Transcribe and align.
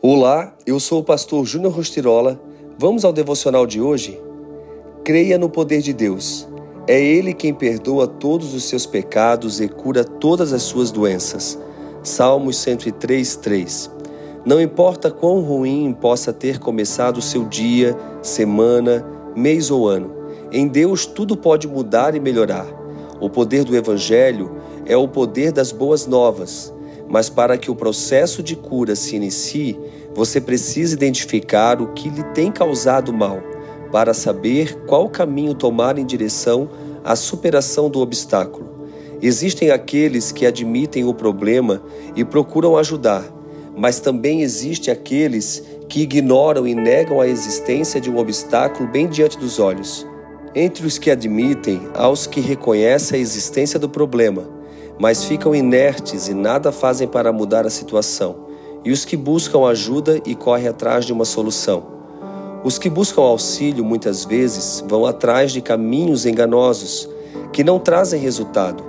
Olá, 0.00 0.54
eu 0.64 0.78
sou 0.78 1.00
o 1.00 1.04
pastor 1.04 1.44
Júnior 1.44 1.72
Rostirola. 1.72 2.40
Vamos 2.78 3.04
ao 3.04 3.12
devocional 3.12 3.66
de 3.66 3.80
hoje? 3.80 4.16
Creia 5.02 5.36
no 5.36 5.50
poder 5.50 5.82
de 5.82 5.92
Deus. 5.92 6.48
É 6.86 7.02
Ele 7.02 7.34
quem 7.34 7.52
perdoa 7.52 8.06
todos 8.06 8.54
os 8.54 8.62
seus 8.62 8.86
pecados 8.86 9.60
e 9.60 9.66
cura 9.66 10.04
todas 10.04 10.52
as 10.52 10.62
suas 10.62 10.92
doenças. 10.92 11.58
Salmos 12.00 12.58
103, 12.58 13.34
3. 13.38 13.90
Não 14.46 14.60
importa 14.60 15.10
quão 15.10 15.40
ruim 15.40 15.92
possa 15.92 16.32
ter 16.32 16.60
começado 16.60 17.16
o 17.16 17.22
seu 17.22 17.44
dia, 17.44 17.96
semana, 18.22 19.04
mês 19.34 19.68
ou 19.68 19.88
ano, 19.88 20.14
em 20.52 20.68
Deus 20.68 21.06
tudo 21.06 21.36
pode 21.36 21.66
mudar 21.66 22.14
e 22.14 22.20
melhorar. 22.20 22.68
O 23.20 23.28
poder 23.28 23.64
do 23.64 23.74
Evangelho 23.74 24.48
é 24.86 24.96
o 24.96 25.08
poder 25.08 25.50
das 25.50 25.72
boas 25.72 26.06
novas, 26.06 26.72
mas 27.08 27.28
para 27.30 27.56
que 27.56 27.70
o 27.70 27.74
processo 27.74 28.42
de 28.42 28.54
cura 28.54 28.94
se 28.94 29.16
inicie, 29.16 29.78
você 30.14 30.40
precisa 30.40 30.94
identificar 30.94 31.80
o 31.80 31.88
que 31.88 32.08
lhe 32.08 32.22
tem 32.34 32.52
causado 32.52 33.12
mal, 33.12 33.40
para 33.90 34.12
saber 34.12 34.74
qual 34.86 35.08
caminho 35.08 35.54
tomar 35.54 35.98
em 35.98 36.04
direção 36.04 36.68
à 37.02 37.16
superação 37.16 37.88
do 37.88 38.00
obstáculo. 38.00 38.68
Existem 39.22 39.70
aqueles 39.70 40.30
que 40.30 40.46
admitem 40.46 41.04
o 41.04 41.14
problema 41.14 41.82
e 42.14 42.24
procuram 42.24 42.76
ajudar, 42.76 43.24
mas 43.76 43.98
também 44.00 44.42
existem 44.42 44.92
aqueles 44.92 45.62
que 45.88 46.02
ignoram 46.02 46.66
e 46.66 46.74
negam 46.74 47.20
a 47.20 47.26
existência 47.26 48.00
de 48.00 48.10
um 48.10 48.18
obstáculo 48.18 48.88
bem 48.88 49.08
diante 49.08 49.38
dos 49.38 49.58
olhos. 49.58 50.06
Entre 50.54 50.86
os 50.86 50.98
que 50.98 51.10
admitem, 51.10 51.80
há 51.94 52.08
os 52.08 52.26
que 52.26 52.40
reconhecem 52.40 53.18
a 53.18 53.22
existência 53.22 53.78
do 53.78 53.88
problema, 53.88 54.57
mas 54.98 55.24
ficam 55.24 55.54
inertes 55.54 56.28
e 56.28 56.34
nada 56.34 56.72
fazem 56.72 57.06
para 57.06 57.32
mudar 57.32 57.66
a 57.66 57.70
situação, 57.70 58.36
e 58.84 58.90
os 58.90 59.04
que 59.04 59.16
buscam 59.16 59.66
ajuda 59.66 60.20
e 60.26 60.34
correm 60.34 60.68
atrás 60.68 61.04
de 61.04 61.12
uma 61.12 61.24
solução. 61.24 61.98
Os 62.64 62.78
que 62.78 62.90
buscam 62.90 63.22
auxílio 63.22 63.84
muitas 63.84 64.24
vezes 64.24 64.84
vão 64.86 65.06
atrás 65.06 65.52
de 65.52 65.60
caminhos 65.60 66.26
enganosos 66.26 67.08
que 67.52 67.62
não 67.62 67.78
trazem 67.78 68.20
resultado, 68.20 68.82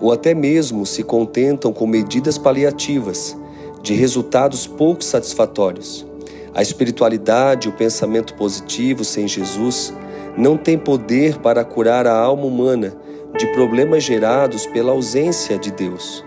ou 0.00 0.12
até 0.12 0.34
mesmo 0.34 0.86
se 0.86 1.02
contentam 1.02 1.72
com 1.72 1.86
medidas 1.86 2.38
paliativas, 2.38 3.36
de 3.82 3.94
resultados 3.94 4.66
pouco 4.66 5.04
satisfatórios. 5.04 6.06
A 6.54 6.62
espiritualidade 6.62 7.68
o 7.68 7.72
pensamento 7.72 8.34
positivo 8.34 9.04
sem 9.04 9.26
Jesus 9.26 9.92
não 10.36 10.56
tem 10.56 10.78
poder 10.78 11.38
para 11.38 11.64
curar 11.64 12.06
a 12.06 12.16
alma 12.16 12.44
humana 12.44 12.96
de 13.38 13.46
problemas 13.48 14.04
gerados 14.04 14.66
pela 14.66 14.92
ausência 14.92 15.58
de 15.58 15.70
Deus. 15.70 16.24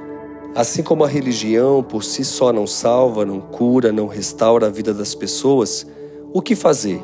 Assim 0.55 0.81
como 0.81 1.03
a 1.03 1.07
religião 1.07 1.83
por 1.83 2.03
si 2.03 2.23
só 2.23 2.51
não 2.51 2.65
salva, 2.65 3.25
não 3.25 3.39
cura, 3.39 3.91
não 3.91 4.07
restaura 4.07 4.67
a 4.67 4.69
vida 4.69 4.93
das 4.93 5.13
pessoas, 5.13 5.85
o 6.33 6.41
que 6.41 6.55
fazer? 6.55 7.01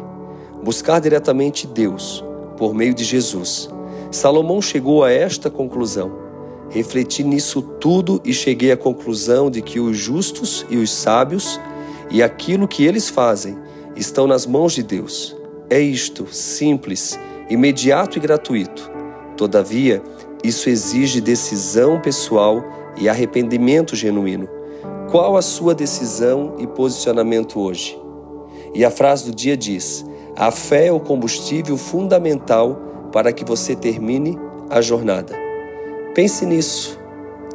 Buscar 0.64 1.00
diretamente 1.00 1.68
Deus, 1.68 2.24
por 2.58 2.74
meio 2.74 2.94
de 2.94 3.04
Jesus. 3.04 3.70
Salomão 4.10 4.62
chegou 4.62 5.04
a 5.04 5.12
esta 5.12 5.50
conclusão. 5.50 6.12
Refleti 6.70 7.24
nisso 7.24 7.62
tudo 7.62 8.22
e 8.24 8.34
cheguei 8.34 8.72
à 8.72 8.78
conclusão 8.78 9.52
de 9.52 9.62
que 9.62 9.80
os 9.80 9.98
justos 9.98 10.66
e 10.70 10.78
os 10.78 10.90
sábios 10.90 11.60
e 12.10 12.22
aquilo 12.22 12.68
que 12.68 12.86
eles 12.86 13.10
fazem 13.10 13.58
estão 13.96 14.28
nas 14.28 14.46
mãos 14.46 14.74
de 14.74 14.84
Deus. 14.84 15.36
É 15.70 15.80
isto, 15.80 16.28
simples, 16.32 17.20
imediato 17.50 18.18
e 18.18 18.22
gratuito. 18.22 18.91
Todavia, 19.42 20.04
isso 20.44 20.70
exige 20.70 21.20
decisão 21.20 22.00
pessoal 22.00 22.64
e 22.96 23.10
arrependimento 23.10 23.96
genuíno. 23.96 24.48
Qual 25.10 25.36
a 25.36 25.42
sua 25.42 25.74
decisão 25.74 26.58
e 26.60 26.68
posicionamento 26.68 27.60
hoje? 27.60 28.00
E 28.76 28.86
a 28.86 28.92
frase 28.92 29.26
do 29.26 29.36
dia 29.36 29.58
diz: 29.58 30.06
a 30.38 30.52
fé 30.52 30.86
é 30.86 30.92
o 30.92 31.00
combustível 31.00 31.76
fundamental 31.76 32.80
para 33.12 33.34
que 33.34 33.44
você 33.44 33.76
termine 33.76 34.38
a 34.70 34.80
jornada. 34.80 35.34
Pense 36.14 36.46
nisso. 36.46 37.00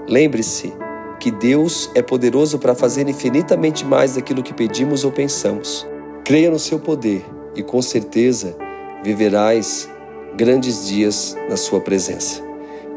Lembre-se 0.09 0.73
que 1.21 1.31
Deus 1.31 1.89
é 1.95 2.03
poderoso 2.03 2.59
para 2.59 2.75
fazer 2.75 3.09
infinitamente 3.09 3.85
mais 3.85 4.17
daquilo 4.17 4.43
que 4.43 4.53
pedimos 4.53 5.05
ou 5.05 5.13
pensamos. 5.13 5.87
Creia 6.25 6.51
no 6.51 6.59
seu 6.59 6.81
poder 6.81 7.25
e 7.55 7.63
com 7.63 7.81
certeza 7.81 8.57
viverás 9.05 9.89
grandes 10.37 10.87
dias 10.87 11.37
na 11.49 11.57
sua 11.57 11.81
presença. 11.81 12.43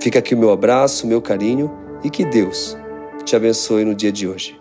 Fica 0.01 0.19
aqui 0.19 0.35
o 0.35 0.37
meu 0.37 0.51
abraço, 0.51 1.05
o 1.05 1.09
meu 1.09 1.21
carinho 1.21 1.71
e 2.03 2.09
que 2.09 2.25
Deus 2.25 2.77
te 3.23 3.35
abençoe 3.35 3.85
no 3.85 3.95
dia 3.95 4.11
de 4.11 4.27
hoje. 4.27 4.58